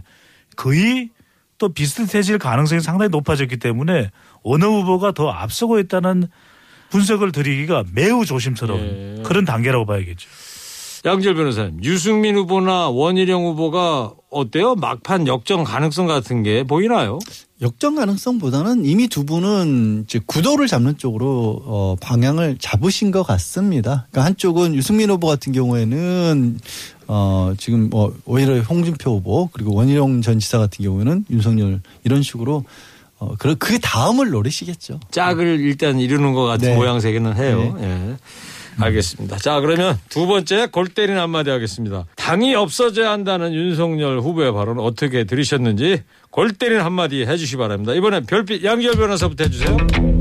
[0.56, 1.10] 거의
[1.60, 4.10] 또 비슷해질 가능성이 상당히 높아졌기 때문에
[4.42, 6.26] 어느 후보가 더 앞서고 있다는
[6.88, 9.22] 분석을 드리기가 매우 조심스러운 예.
[9.22, 10.28] 그런 단계라고 봐야겠죠.
[11.04, 14.74] 양질 변호사님, 유승민 후보나 원희룡 후보가 어때요?
[14.74, 17.18] 막판 역전 가능성 같은 게 보이나요?
[17.62, 24.06] 역전 가능성보다는 이미 두 분은 이제 구도를 잡는 쪽으로 어, 방향을 잡으신 것 같습니다.
[24.10, 26.58] 그러니까 한쪽은 유승민 후보 같은 경우에는
[27.12, 32.64] 어, 지금 뭐 오히려 홍준표 후보 그리고 원희룡 전 지사 같은 경우에는 윤석열 이런 식으로
[33.18, 35.00] 어, 그, 그 다음을 노리시겠죠.
[35.10, 36.76] 짝을 일단 이루는 것 같은 네.
[36.76, 37.76] 모양새기는 해요.
[37.80, 38.16] 예.
[38.78, 39.38] 알겠습니다.
[39.38, 42.06] 자, 그러면 두 번째 골 때리는 한마디 하겠습니다.
[42.14, 47.92] 당이 없어져야 한다는 윤석열 후보의 발언 어떻게 들으셨는지 골 때리는 한마디 해주시기 바랍니다.
[47.92, 50.19] 이번엔 별빛 양지열 변호사부터 해주세요.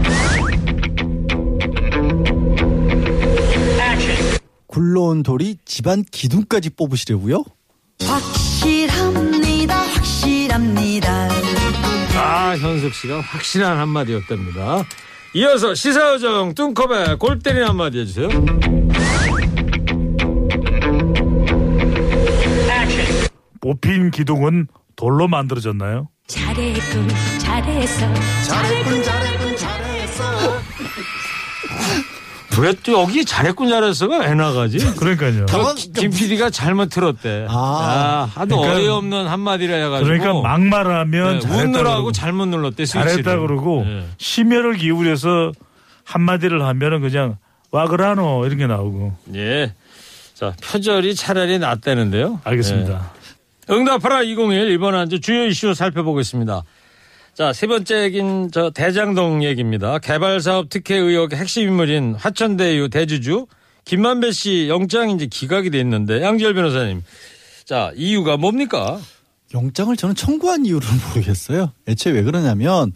[4.79, 7.43] 굴러온 돌이 집안 기둥까지 뽑으시려고요?
[8.01, 11.29] 확실합니다 확실합니다
[12.15, 14.85] 아, 현숙 씨가 확실한 한마디였답니다.
[15.35, 18.29] 이어서 시사요정 뚱컵의 골 때리는 한마디 해주세요.
[23.61, 26.07] 뽑힌 기둥은 돌로 만들어졌나요?
[26.27, 27.07] 잘했군
[27.39, 28.13] 잘했어
[28.47, 29.38] 잘했군 잘했군
[32.61, 34.77] 왜 또 여기 잘했군 잘했어가 왜 나가지?
[34.95, 35.45] 그러니까요.
[35.45, 37.45] 저김 PD가 잘못 들었대.
[37.49, 37.53] 아.
[37.53, 40.05] 아, 하도 그러니까- 어이없는 한마디라 해가지고.
[40.05, 42.85] 그러니까 막말하면 네, 잘했다 웃느라고 그러고, 잘못 눌렀대.
[42.85, 43.23] 스위치를.
[43.23, 44.05] 잘했다 그러고 네.
[44.17, 45.51] 심혈을 기울여서
[46.05, 47.37] 한마디를 하면은 그냥
[47.71, 49.73] 와그라노 이런 게 나오고 예.
[50.33, 52.39] 자, 표절이 차라리 낫다는데요.
[52.43, 53.11] 알겠습니다.
[53.69, 53.73] 예.
[53.73, 56.63] 응답하라 2021 이번 한 주 주요 이슈 살펴보겠습니다.
[57.39, 59.97] 자, 세 번째 얘기는 저 대장동 얘기입니다.
[59.99, 63.47] 개발사업 특혜 의혹 핵심 인물인 화천대유 대주주
[63.85, 67.01] 김만배 씨 영장이 이제 기각이 돼 있는데 양지열 변호사님.
[67.63, 68.99] 자, 이유가 뭡니까?
[69.53, 71.71] 영장을 저는 청구한 이유를 모르겠어요.
[71.87, 72.91] 애초에 왜 그러냐면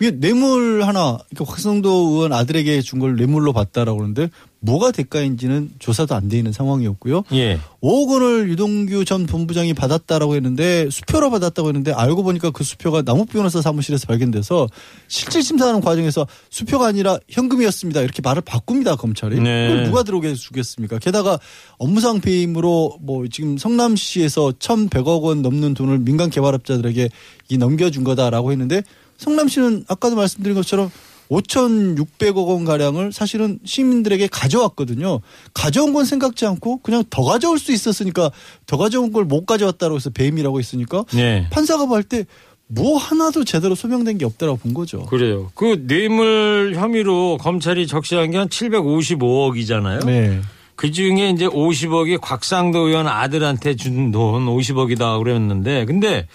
[0.00, 4.28] 이게 뇌물 하나 그러니까 확성도 의원 아들에게 준 걸 뇌물로 받다라고 그러는데
[4.60, 7.22] 뭐가 대가인지는 조사도 안 돼 있는 상황이었고요.
[7.32, 7.58] 예.
[7.80, 13.28] 5억 원을 유동규 전 본부장이 받았다라고 했는데 수표로 받았다고 했는데 알고 보니까 그 수표가 남욱
[13.28, 14.68] 변호사 사무실에서 발견돼서
[15.06, 18.00] 실질 심사하는 과정에서 수표가 아니라 현금이었습니다.
[18.00, 19.40] 이렇게 말을 바꿉니다 검찰이.
[19.40, 19.68] 네.
[19.68, 20.98] 그걸 누가 들어오게 주겠습니까?
[20.98, 21.38] 게다가
[21.78, 27.08] 업무상 배임으로 뭐 지금 성남시에서 1,100억 원 넘는 돈을 민간 개발업자들에게
[27.50, 28.82] 이 넘겨준 거다라고 했는데
[29.18, 30.90] 성남시는 아까도 말씀드린 것처럼
[31.30, 35.20] 5,600억 원 가량을 사실은 시민들에게 가져왔거든요.
[35.52, 38.30] 가져온 건 생각지 않고 그냥 더 가져올 수 있었으니까
[38.66, 41.46] 더 가져온 걸 못 가져왔다고 해서 배임이라고 했으니까 네.
[41.50, 42.24] 판사가 볼 때
[42.70, 45.06] 뭐 하나도 제대로 소명된 게 없다라고 본 거죠.
[45.06, 45.50] 그래요.
[45.54, 50.04] 그 뇌물 혐의로 검찰이 적시한 게 한 755억이잖아요.
[50.04, 50.40] 네.
[50.76, 56.26] 그 중에 이제 50억이 곽상도 의원 아들한테 준 돈 50억이다 그랬는데 근데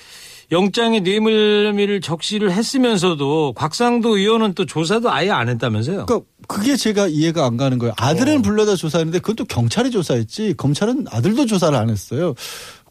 [0.52, 6.06] 영장에 뇌물 혐의를 적시를 했으면서도 곽상도 의원은 또 조사도 아예 안 했다면서요?
[6.06, 7.94] 그러니까 그게 제가 이해가 안 가는 거예요.
[7.98, 12.36] 아들은 불러다 조사했는데 그것도 경찰이 조사했지 검찰은 아들도 조사를 안 했어요.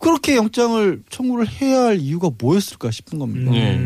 [0.01, 3.55] 그렇게 영장을 청구를 해야 할 이유가 뭐였을까 싶은 겁니다.
[3.55, 3.81] 예.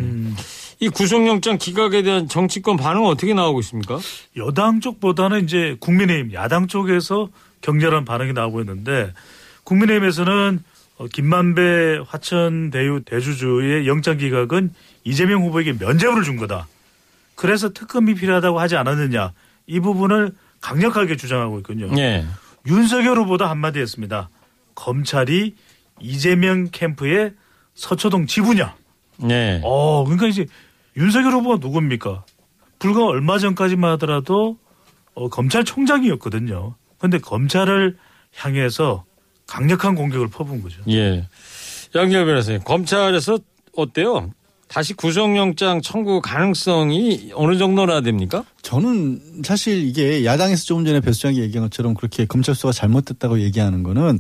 [0.81, 3.99] 이 구속영장 기각에 대한 정치권 반응은 어떻게 나오고 있습니까?
[4.37, 7.29] 여당 쪽보다는 이제 국민의힘 야당 쪽에서
[7.61, 9.13] 격렬한 반응이 나오고 있는데
[9.65, 10.63] 국민의힘에서는
[10.99, 14.73] 어, 김만배 화천 대유 대주주의 영장 기각은
[15.05, 16.67] 이재명 후보에게 면죄부를 준 거다.
[17.35, 19.33] 그래서 특검이 필요하다고 하지 않았느냐
[19.67, 21.91] 이 부분을 강력하게 주장하고 있군요.
[21.99, 22.25] 예.
[22.67, 24.31] 윤석열 후보도 한마디 했습니다.
[24.75, 25.55] 검찰이
[26.01, 27.35] 이재명 캠프의
[27.75, 28.75] 서초동 지부냐.
[29.31, 29.61] 예.
[29.65, 30.47] 어, 그러니까 이제
[30.97, 32.25] 윤석열 후보가 누굽니까?
[32.79, 34.59] 불과 얼마 전까지만 하더라도
[35.15, 36.75] 어, 검찰총장이었거든요.
[36.99, 37.97] 근데 검찰을
[38.35, 39.05] 향해서
[39.47, 40.83] 강력한 공격을 퍼부은 거죠.
[40.89, 41.27] 예.
[41.95, 43.39] 양열 변호사님, 검찰에서
[43.77, 44.31] 어때요?
[44.69, 48.45] 다시 구속영장 청구 가능성이 어느 정도나 됩니까?
[48.63, 53.85] 저는 사실 이게 야당에서 조금 전에 배 수장이 얘기한 것처럼 그렇게 검찰 수가 잘못됐다고 얘기하는
[53.85, 54.19] 거는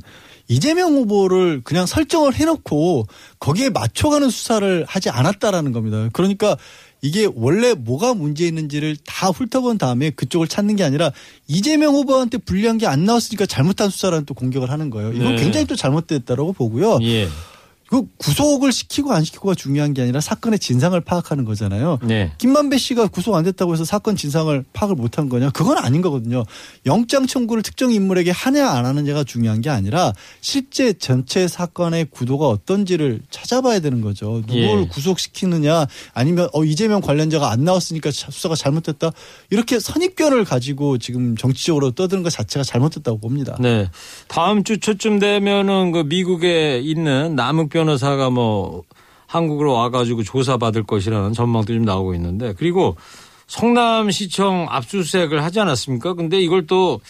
[0.48, 3.06] 이재명 후보를 그냥 설정을 해놓고
[3.40, 6.08] 거기에 맞춰가는 수사를 하지 않았다라는 겁니다.
[6.12, 6.56] 그러니까
[7.02, 11.12] 이게 원래 뭐가 문제 있는지를 다 훑어본 다음에 그쪽을 찾는 게 아니라
[11.46, 15.12] 이재명 후보한테 불리한 게 안 나왔으니까 잘못한 수사라는 또 공격을 하는 거예요.
[15.12, 15.42] 이건 네.
[15.42, 16.98] 굉장히 또 잘못됐다라고 보고요.
[17.02, 17.28] 예.
[17.88, 21.99] 그 구속을 시키고 안 시키고가 중요한 게 아니라 사건의 진상을 파악하는 거잖아요.
[22.03, 22.33] 네.
[22.38, 25.51] 김만배 씨가 구속 안 됐다고 해서 사건 진상을 파악을 못한 거냐?
[25.51, 26.44] 그건 아닌 거거든요.
[26.85, 33.20] 영장 청구를 특정 인물에게 하냐 안 하느냐가 중요한 게 아니라 실제 전체 사건의 구도가 어떤지를
[33.31, 34.42] 찾아봐야 되는 거죠.
[34.49, 34.88] 누굴 예.
[34.88, 39.12] 구속시키느냐 아니면 어 이재명 관련자가 안 나왔으니까 자- 수사가 잘못됐다
[39.51, 43.57] 이렇게 선입견을 가지고 지금 정치적으로 떠드는 것 자체가 잘못됐다고 봅니다.
[43.61, 43.88] 네.
[44.27, 48.82] 다음 주 초쯤 되면은 그 미국에 있는 남욱 변호사가 뭐
[49.26, 52.96] 한국으로 와가지고 조사받을 것이라는 전망도 좀 나오고 있는데 그리고
[53.46, 56.14] 성남시청 압수수색을 하지 않았습니까?
[56.14, 57.00] 근데 이걸 또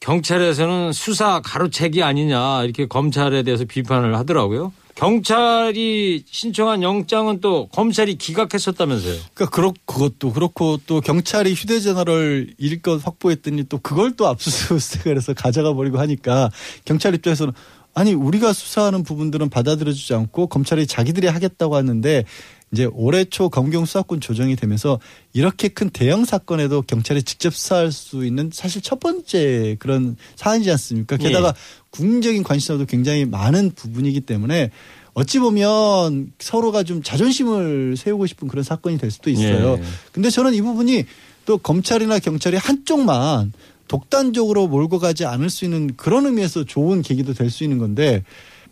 [0.00, 4.72] 경찰에서는 수사 가로채기 아니냐 이렇게 검찰에 대해서 비판을 하더라고요.
[4.94, 9.18] 경찰이 신청한 영장은 또 검찰이 기각했었다면서요.
[9.34, 15.74] 그러니까 그렇 그것도 그렇고 또 경찰이 휴대전화를 일껏 확보했더니 또 그걸 또 압수수색을 해서 가져가
[15.74, 16.50] 버리고 하니까
[16.84, 17.52] 경찰 입장에서는
[17.94, 22.24] 아니 우리가 수사하는 부분들은 받아들여주지 않고 검찰이 자기들이 하겠다고 하는데
[22.72, 24.98] 이제 올해 초 검경 수사권 조정이 되면서
[25.32, 31.16] 이렇게 큰 대형 사건에도 경찰이 직접 수사할 수 있는 사실 첫 번째 그런 사안이지 않습니까?
[31.16, 31.52] 게다가 예.
[31.90, 34.70] 국민적인 관심사도 굉장히 많은 부분이기 때문에
[35.12, 39.78] 어찌 보면 서로가 좀 자존심을 세우고 싶은 그런 사건이 될 수도 있어요.
[39.78, 39.82] 예.
[40.10, 41.04] 근데 저는 이 부분이
[41.46, 43.52] 또 검찰이나 경찰이 한쪽만
[43.88, 48.24] 독단적으로 몰고 가지 않을 수 있는 그런 의미에서 좋은 계기도 될 수 있는 건데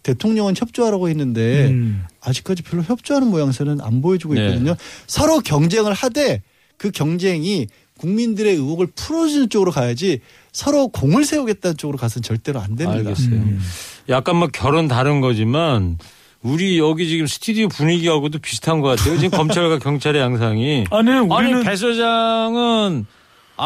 [0.03, 2.05] 대통령은 협조하라고 했는데 음.
[2.20, 4.46] 아직까지 별로 협조하는 모양새는 안 보여주고 네.
[4.46, 4.75] 있거든요.
[5.07, 6.42] 서로 경쟁을 하되
[6.77, 10.18] 그 경쟁이 국민들의 의혹을 풀어주는 쪽으로 가야지
[10.51, 12.98] 서로 공을 세우겠다는 쪽으로 가서는 절대로 안 됩니다.
[13.11, 13.35] 알겠어요.
[13.37, 13.61] 음.
[14.09, 15.98] 약간 뭐 결은 다른 거지만
[16.42, 19.16] 우리 여기 지금 스튜디오 분위기하고도 비슷한 것 같아요.
[19.18, 20.85] 지금 검찰과 경찰의 양상이.
[20.90, 23.07] 아니 아니 우리는 배 소장은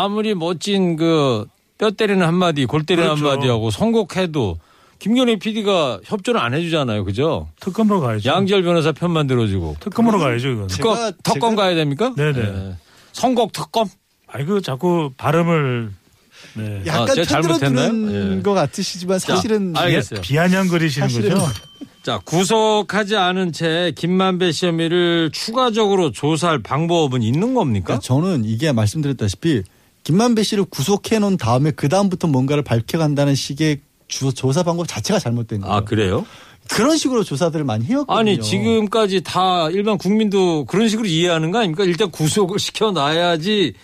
[0.05, 1.47] 아무리 멋진 그
[1.79, 3.29] 뼈 때리는 한마디, 골 때리는 그렇죠.
[3.29, 4.59] 한마디하고 선곡해도
[4.99, 7.49] 김경래 PD가 협조를 안 해주잖아요, 그죠?
[7.61, 8.31] 특검으로 가야죠.
[8.31, 10.69] 양지열 변호사 편만 들어주고 특검으로 가야죠 이건.
[10.69, 12.15] 제가- 특검 특검 제가- 가야 됩니까?
[12.17, 12.77] 네네.
[13.13, 13.89] 선곡 특검?
[14.27, 15.91] 아이 그 자꾸 발음을
[16.55, 16.83] 네.
[16.87, 18.37] 약간 아, 제가 잘못했나요?
[18.39, 18.41] 예.
[18.43, 20.23] 것 같으시지만 사실은 알겠어요.
[20.23, 21.53] 비아냥거리시는 사실은 거죠.
[22.03, 27.99] 자 구속하지 않은 채 김만배 씨 혐의를 추가적으로 조사할 방법은 있는 겁니까?
[27.99, 29.63] 그러니까 저는 이게 말씀드렸다시피
[30.07, 35.19] 김만배 씨를 구속해 놓은 다음에 그 다음부터 뭔가를 밝혀 간다는 식의 주- 조사 방법 자체가
[35.19, 35.75] 잘못된 거예요.
[35.75, 36.25] 아 그래요?
[36.71, 38.17] 그런 식으로 조사들을 많이 해왔거든요.
[38.17, 41.83] 아니 지금까지 다 일반 국민도 그런 식으로 이해하는 거 아닙니까?
[41.83, 43.75] 일단 구속을 시켜놔야지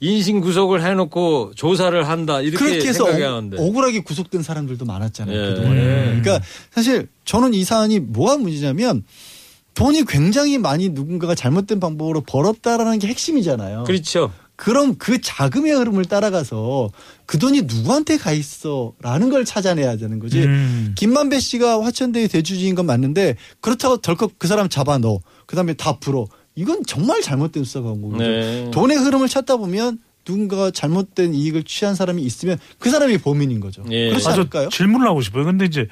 [0.00, 3.58] 인신 구속을 해놓고 조사를 한다 이렇게 그렇게 해서 생각하는데.
[3.58, 5.36] 억, 억울하게 구속된 사람들도 많았잖아요.
[5.38, 5.48] 예.
[5.50, 5.78] 그동안에.
[5.80, 6.20] 음.
[6.24, 9.04] 그러니까 사실 저는 이 사안이 뭐가 문제냐면
[9.74, 13.84] 돈이 굉장히 많이 누군가가 잘못된 방법으로 벌었다라는 게 핵심이잖아요.
[13.84, 14.32] 그렇죠.
[14.56, 16.90] 그럼 그 자금의 흐름을 따라가서
[17.26, 20.42] 그 돈이 누구한테 가 있어라는 걸 찾아내야 되는 거지.
[20.42, 20.94] 음.
[20.96, 25.20] 김만배 씨가 화천대유 대주주인 건 맞는데 그렇다고 덜컥 그 사람 잡아 넣어.
[25.46, 26.26] 그다음에 다 풀어.
[26.54, 28.18] 이건 정말 잘못된 수사 방법이죠.
[28.18, 28.70] 네.
[28.72, 33.84] 돈의 흐름을 찾다 보면 누군가가 잘못된 이익을 취한 사람이 있으면 그 사람이 범인인 거죠.
[33.90, 34.08] 예.
[34.08, 34.70] 그렇지 않을까요?
[34.70, 35.44] 질문을 하고 싶어요.
[35.44, 35.86] 근데 이제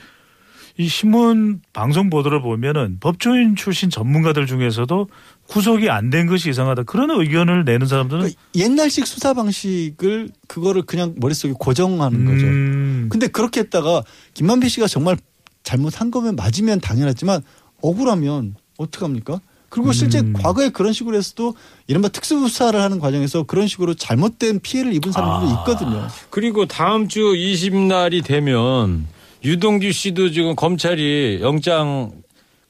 [0.76, 5.08] 이 신문 방송 보도를 보면은 법조인 출신 전문가들 중에서도
[5.46, 6.82] 구속이 안 된 것이 이상하다.
[6.84, 12.46] 그런 의견을 내는 사람들은 그러니까 옛날식 수사 방식을 그거를 그냥 머릿속에 고정하는 거죠.
[12.46, 14.02] 음, 근데 그렇게 했다가
[14.34, 15.16] 김만배 씨가 정말
[15.62, 17.40] 잘못한 거면 맞으면 당연하지만
[17.80, 19.40] 억울하면 어떡합니까?
[19.68, 20.32] 그리고 실제 음.
[20.34, 21.54] 과거에 그런 식으로 해서도
[21.88, 25.58] 이른바 특수수사를 하는 과정에서 그런 식으로 잘못된 피해를 입은 사람들도 아.
[25.60, 26.08] 있거든요.
[26.30, 29.06] 그리고 다음 주 20날이 되면
[29.44, 32.10] 유동규 씨도 지금 검찰이 영장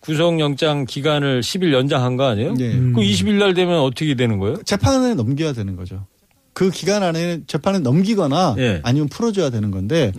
[0.00, 2.54] 구속영장 기간을 10일 연장한 거 아니에요?
[2.54, 2.74] 네.
[2.74, 2.92] 음.
[2.92, 4.56] 그 20일 날 되면 어떻게 되는 거예요?
[4.64, 6.04] 재판에 넘겨야 되는 거죠.
[6.52, 8.80] 그 기간 안에 재판에 넘기거나 예.
[8.84, 10.12] 아니면 풀어줘야 되는 건데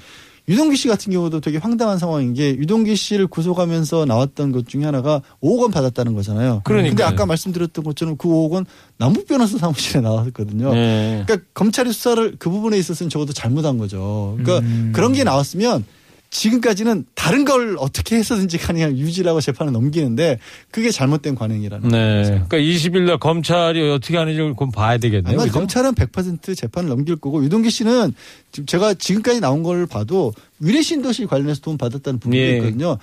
[0.48, 5.22] 유동규 씨 같은 경우도 되게 황당한 상황인 게 유동규 씨를 구속하면서 나왔던 것 중에 하나가
[5.42, 6.62] 5억 원 받았다는 거잖아요.
[6.66, 6.90] 그러니까요.
[6.90, 8.66] 근데 아까 말씀드렸던 것처럼 그 5억 원
[8.98, 10.74] 남북 변호사 사무실에 나왔거든요.
[10.74, 11.24] 네.
[11.26, 14.38] 그러니까 검찰이 수사를 그 부분에 있어서는 적어도 잘못한 거죠.
[14.38, 14.92] 그러니까 음.
[14.94, 15.84] 그런 게 나왔으면
[16.30, 20.40] 지금까지는 다른 걸 어떻게 해서든지 그냥 유지하고 재판을 넘기는데
[20.72, 22.18] 그게 잘못된 관행이라는 네.
[22.18, 22.30] 거죠.
[22.48, 25.40] 그러니까 20일 날 검찰이 어떻게 하는지 그건 봐야 되겠네요.
[25.40, 25.52] 아마?
[25.52, 28.14] 검찰은 100% 재판을 넘길 거고 유동기 씨는
[28.52, 32.58] 지금 제가 지금까지 나온 걸 봐도 위례신도시 관련해서 돈 받았다는 부분도 예.
[32.58, 32.98] 있거든요.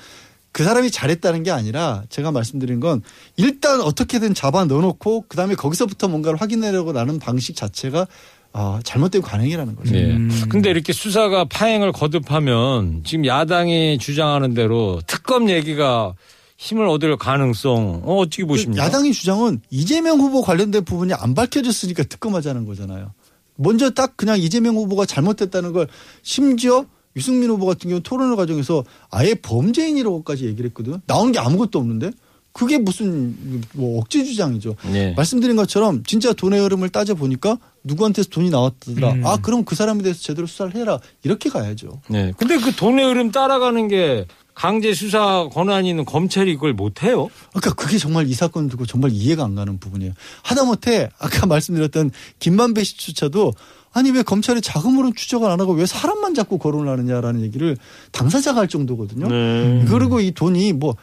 [0.53, 3.03] 그 사람이 잘했다는 게 아니라 제가 말씀드린 건
[3.37, 8.07] 일단 어떻게든 잡아 넣어놓고 그다음에 거기서부터 뭔가를 확인하려고 나는 방식 자체가
[8.55, 9.93] 아, 잘못된 관행이라는 거죠.
[9.93, 10.11] 네.
[10.11, 10.47] 음.
[10.49, 16.15] 근데 이렇게 수사가 파행을 거듭하면 지금 야당이 주장하는 대로 특검 얘기가
[16.59, 18.85] 힘을 얻을 가능성 어, 어떻게 보십니까?
[18.85, 23.13] 야당의 주장은 이재명 후보 관련된 부분이 안 밝혀졌으니까 특검하자는 거잖아요.
[23.57, 25.89] 먼저 딱 그냥 이재명 후보가 잘못했다는 걸
[26.23, 26.85] 심지어
[27.17, 31.01] 유승민 후보 같은 경우 토론을 과정에서 아예 범죄인이라고까지 얘기를 했거든요.
[31.07, 32.11] 나온 게 아무것도 없는데
[32.53, 34.77] 그게 무슨 뭐 억지 주장이죠.
[34.93, 35.15] 네.
[35.17, 39.13] 말씀드린 것처럼 진짜 돈의 흐름을 따져 보니까 누구한테서 돈이 나왔더라.
[39.13, 39.27] 음.
[39.27, 40.99] 아 그럼 그 사람에 대해서 제대로 수사를 해라.
[41.23, 42.01] 이렇게 가야죠.
[42.09, 42.33] 네.
[42.37, 47.29] 근데 그 돈의 흐름 따라가는 게 강제 수사 권한이 있는 검찰이 그걸 못 해요?
[47.51, 50.13] 그러니까 그게 정말 이 사건 두고 정말 이해가 안 가는 부분이에요.
[50.43, 53.53] 하다못해 아까 말씀드렸던 김만배 씨조차도
[53.93, 57.77] 아니 왜 검찰이 자금으로 추적을 안 하고 왜 사람만 자꾸 거론을 하느냐라는 얘기를
[58.13, 59.29] 당사자가 할 정도거든요.
[59.29, 59.85] 네.
[59.89, 60.97] 그리고 이 돈이 뭐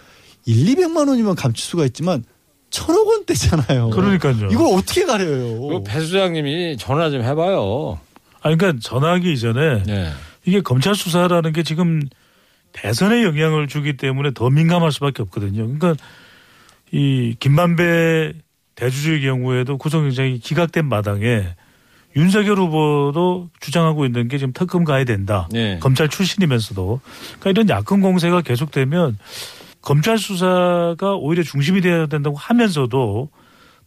[0.45, 2.23] 1, 200만 원이면 감출 수가 있지만
[2.69, 3.89] 천억 원대잖아요.
[3.89, 4.47] 그러니까요.
[4.51, 5.67] 이걸 어떻게 가려요?
[5.67, 7.99] 그배 수장님이 전화 좀 해봐요.
[8.41, 10.11] 아 그러니까 전화하기 이전에 네.
[10.45, 12.01] 이게 검찰 수사라는 게 지금
[12.71, 15.65] 대선에 영향을 주기 때문에 더 민감할 수밖에 없거든요.
[15.65, 15.95] 그러니까
[16.91, 18.33] 이 김만배
[18.75, 21.55] 대주주의 경우에도 구속영장이 기각된 마당에
[22.15, 25.47] 윤석열 후보도 주장하고 있는 게 지금 특검 가야 된다.
[25.51, 25.77] 네.
[25.79, 27.01] 검찰 출신이면서도
[27.39, 29.17] 그러니까 이런 야권 공세가 계속되면
[29.81, 33.29] 검찰 수사가 오히려 중심이 되어야 된다고 하면서도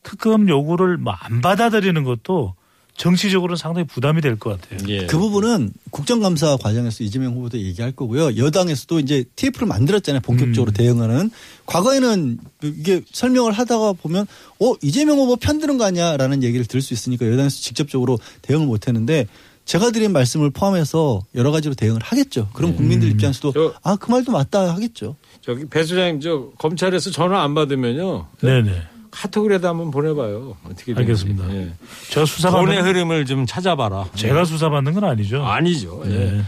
[0.02, 2.54] 특검 요구를 뭐 안 받아들이는 것도
[2.96, 4.78] 정치적으로는 상당히 부담이 될 것 같아요.
[4.88, 5.06] 예.
[5.06, 8.36] 그 부분은 국정감사 과정에서 이재명 후보도 얘기할 거고요.
[8.36, 10.20] 여당에서도 이제 TF를 만들었잖아요.
[10.20, 10.74] 본격적으로 음.
[10.74, 11.30] 대응하는.
[11.66, 14.26] 과거에는 이게 설명을 하다가 보면
[14.60, 19.26] 어 이재명 후보 편드는 거 아니야라는 얘기를 들을 수 있으니까 여당에서 직접적으로 대응을 못 했는데
[19.64, 22.50] 제가 드린 말씀을 포함해서 여러 가지로 대응을 하겠죠.
[22.52, 25.16] 그럼 국민들 입장에서도 저- 아그 말도 맞다 하겠죠.
[25.42, 28.82] 저기 배 수장님 저 검찰에서 전화 안 받으면요 네네.
[29.12, 30.56] 카톡이라도 한번 보내봐요.
[30.64, 30.94] 어떻게.
[30.94, 31.54] 알겠습니다.
[31.54, 31.72] 예.
[32.08, 34.06] 제가 수사받는 돈의 흐름을 좀 찾아봐라.
[34.14, 35.44] 제가 수사받는 건 아니죠.
[35.44, 36.02] 아니죠.
[36.06, 36.08] 예.
[36.08, 36.42] 네.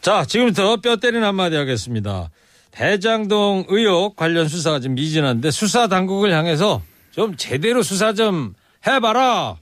[0.00, 2.30] 자, 지금부터 뼈 때리는 한마디 하겠습니다.
[2.70, 8.54] 대장동 의혹 관련 수사가 지금 미진한데 수사 당국을 향해서 좀 제대로 수사 좀
[8.86, 9.56] 해봐라.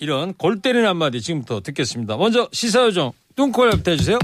[0.00, 2.16] 이런 골 때리는 한마디 지금부터 듣겠습니다.
[2.16, 4.18] 먼저 시사요정 뚱콜부터 해주세요.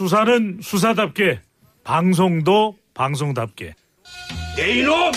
[0.00, 1.40] 수사는 수사답게
[1.84, 3.74] 방송도 방송답게
[4.56, 5.12] 내 이놈!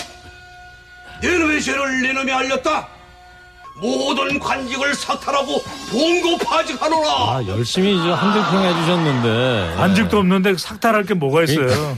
[1.22, 2.86] 내 놈의 죄를 내 놈이 알렸다!
[3.80, 7.08] 모든 관직을 사탈하고 봉고파직하노라!
[7.08, 9.74] 아, 열심히 이제 한줄평 해주셨는데.
[9.82, 11.96] 안직도 없는데 삭탈할 게 뭐가 있어요.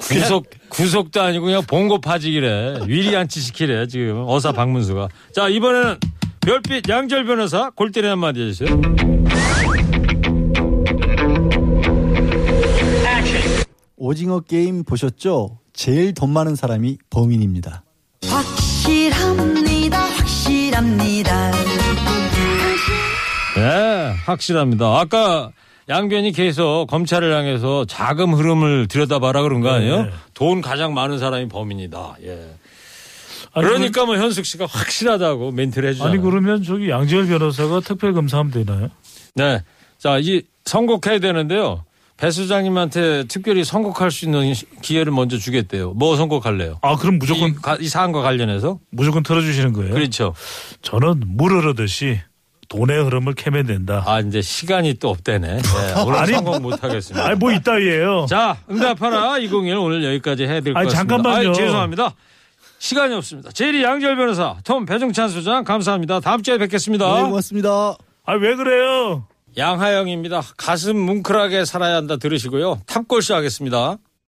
[0.00, 2.80] 구속, 구속도 아니고 그냥 봉고파직이래.
[2.88, 4.24] 위리안치 시키래, 지금.
[4.26, 5.08] 어사 박문수가.
[5.32, 5.98] 자, 이번에는
[6.40, 9.15] 별빛 양절 변호사 골 때리는 한마디 해주세요.
[13.96, 15.58] 오징어 게임 보셨죠?
[15.72, 17.82] 제일 돈 많은 사람이 범인입니다.
[18.28, 21.50] 확실합니다 확실합니다
[23.56, 24.98] 네, 확실합니다.
[25.00, 25.50] 아까
[25.88, 30.02] 양변이 계속 검찰을 향해서 자금 흐름을 들여다봐라 그런 거 아니에요?
[30.02, 30.10] 네.
[30.34, 32.16] 돈 가장 많은 사람이 범인이다.
[32.24, 32.50] 예.
[33.52, 36.12] 아니, 그러니까 뭐 현숙 씨가 확실하다고 멘트를 해주잖아요.
[36.12, 38.90] 아니 그러면 저기 양지열 변호사가 특별 검사하면 되나요?
[39.36, 39.62] 네.
[39.96, 41.85] 자, 이 선곡해야 되는데요.
[42.16, 45.92] 배 수장님한테 특별히 선곡할 수 있는 기회를 먼저 주겠대요.
[45.92, 46.78] 뭐 선곡할래요?
[46.82, 48.78] 아 그럼 무조건 이, 가- 이 사안과 관련해서?
[48.90, 49.92] 무조건 틀어주시는 거예요?
[49.92, 50.34] 그렇죠.
[50.80, 52.20] 저는 물 흐르듯이
[52.68, 54.02] 돈의 흐름을 캐면 된다.
[54.06, 55.46] 아, 이제 시간이 또 없대네.
[55.58, 55.62] 네,
[56.04, 57.24] 오늘 아니, 선곡 못 하겠습니다.
[57.26, 58.26] 아니 뭐 이따위에요.
[58.28, 61.16] 자, 응답하라 201 오늘 여기까지 해야 될것 아니, 같습니다.
[61.16, 61.50] 잠깐만요.
[61.50, 62.14] 아이, 죄송합니다.
[62.78, 63.50] 시간이 없습니다.
[63.52, 66.20] 제리 양절 변호사, 톰 배종찬 소장 감사합니다.
[66.20, 67.16] 다음 주에 뵙겠습니다.
[67.16, 67.96] 네, 고맙습니다.
[68.24, 69.26] 아 왜 그래요?
[69.56, 70.42] 양하영입니다.
[70.56, 72.82] 가슴 뭉클하게 살아야 한다 들으시고요.
[72.86, 73.96] 탑골쇼 하겠습니다.